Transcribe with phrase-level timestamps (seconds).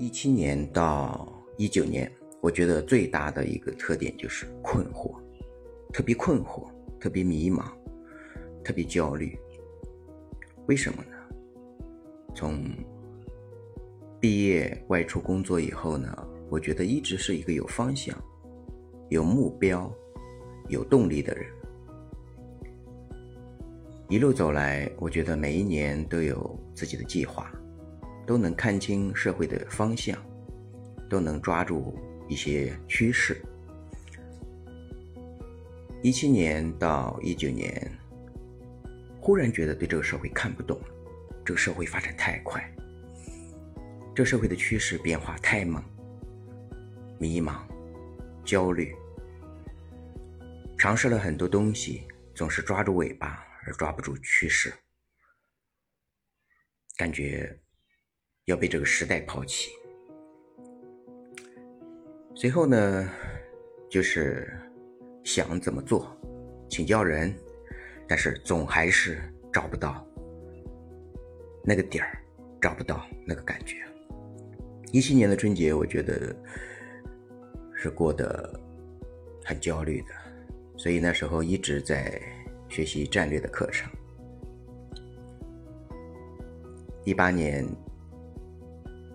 [0.00, 2.08] 一七年到一九年，
[2.40, 5.12] 我觉得最大的一个特点就是困惑，
[5.92, 6.68] 特别困惑，
[7.00, 7.64] 特别迷茫，
[8.62, 9.36] 特别焦虑。
[10.68, 11.16] 为什么呢？
[12.32, 12.62] 从
[14.20, 16.16] 毕业外出工作以后呢，
[16.48, 18.16] 我觉得一直是一个有方向、
[19.08, 19.92] 有目标、
[20.68, 21.44] 有动力的人。
[24.08, 27.52] 一路走来，我觉得每一年都有自己的计划。
[28.28, 30.22] 都能看清社会的方向，
[31.08, 33.40] 都能抓住一些趋势。
[36.02, 37.90] 一七年到一九年，
[39.18, 40.88] 忽然觉得对这个社会看不懂了，
[41.42, 42.62] 这个社会发展太快，
[44.14, 45.82] 这社会的趋势变化太猛，
[47.18, 47.62] 迷茫、
[48.44, 48.94] 焦虑，
[50.76, 54.70] 尝试了很多东西，总是抓住尾巴而抓不住趋势，
[56.94, 57.58] 感觉。
[58.48, 59.70] 要被这个时代抛弃。
[62.34, 63.10] 随后呢，
[63.90, 64.50] 就是
[65.22, 66.10] 想怎么做，
[66.66, 67.34] 请教人，
[68.08, 69.20] 但是总还是
[69.52, 70.02] 找不到
[71.62, 72.18] 那个点儿，
[72.58, 73.76] 找不到那个感觉。
[74.92, 76.34] 一七年的春节，我觉得
[77.74, 78.58] 是过得
[79.44, 80.06] 很焦虑的，
[80.78, 82.18] 所以那时候一直在
[82.70, 83.92] 学习战略的课程。
[87.04, 87.68] 一八年。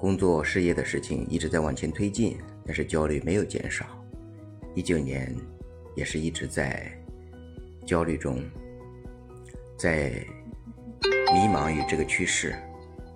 [0.03, 3.85] 工作事业的事情一直在往前推进，但是焦虑没有减少。
[4.75, 5.33] 一九年
[5.95, 6.91] 也是一直在
[7.87, 8.43] 焦虑中，
[9.77, 10.09] 在
[11.01, 12.53] 迷茫于这个趋势，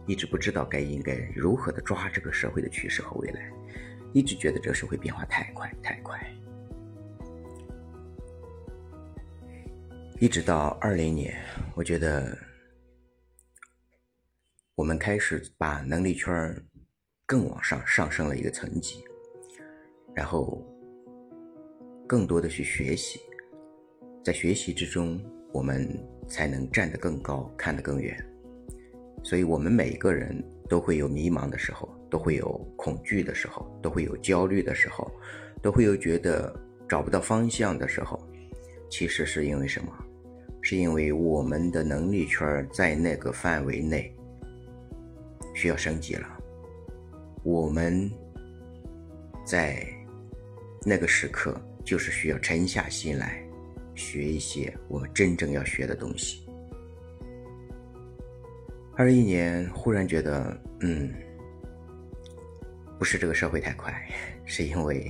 [0.05, 3.51] 一直不知道该应该如何的抓这个社会的趋势和未来，
[4.13, 6.17] 一直觉得这个社会变化太快太快。
[10.22, 11.38] 一直到二零年，
[11.75, 12.38] 我觉得
[14.73, 16.55] 我们开始把能力圈
[17.28, 19.03] 更往上上升了一个层级，
[20.16, 20.66] 然后
[22.08, 23.19] 更多的去学习，
[24.24, 25.85] 在学习之中，我们
[26.29, 28.18] 才能站得更高，看得更远。
[29.25, 32.47] 所以，我们每一个人都会有迷茫的时候，都会有
[32.78, 35.12] 恐惧的时候，都会有焦虑的时候，
[35.62, 36.57] 都会有觉得
[36.88, 38.25] 找不到方向的时候。
[38.90, 39.91] 其实是因为什么？
[40.62, 44.16] 是因为我们的能力圈在那个范围内
[45.53, 46.37] 需要升级了。
[47.50, 48.12] 我们
[49.46, 49.81] 在
[50.85, 53.41] 那个时刻，就是需要沉下心来
[53.96, 56.46] 学一些我们真正要学的东西。
[58.97, 61.09] 二一年忽然觉得，嗯，
[63.00, 63.96] 不是这个社会太快，
[64.44, 65.09] 是因为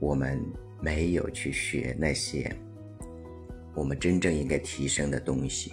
[0.00, 0.44] 我们
[0.80, 2.52] 没有去学那些
[3.72, 5.72] 我们真正应该提升的东西。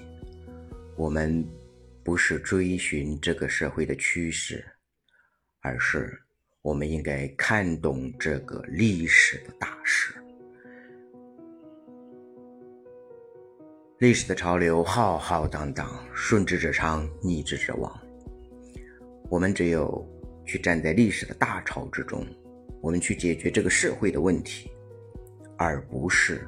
[0.95, 1.43] 我们
[2.03, 4.63] 不是追寻这个社会的趋势。
[5.63, 6.21] 而是
[6.61, 10.13] 我们应该看懂这个历史的大势。
[13.99, 17.97] 历史的潮流浩浩荡荡，顺之者昌，逆之者亡。
[19.29, 20.05] 我们只有
[20.45, 22.27] 去站在历史的大潮之中，
[22.81, 24.69] 我们去解决这个社会的问题，
[25.57, 26.45] 而不是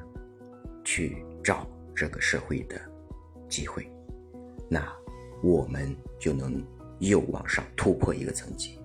[0.84, 2.78] 去找这个社会的
[3.48, 3.90] 机会，
[4.68, 4.86] 那
[5.42, 6.62] 我们就能
[6.98, 8.78] 又往上突破一个层级。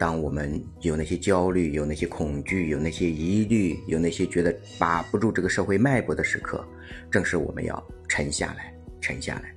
[0.00, 6.64] 当我们有那些焦虑、有那些恐惧、有那些疑虑、有那些觉得把不住这个社会脉搏的时刻，
[7.10, 9.54] 正是我们要沉下来、沉下来、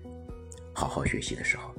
[0.73, 1.73] 好好学习的时候。